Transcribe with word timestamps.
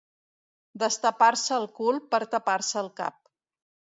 Destapar-se 0.83 1.53
el 1.59 1.69
cul 1.77 2.01
per 2.15 2.21
tapar-se 2.33 2.83
el 2.85 2.93
cap. 3.03 3.19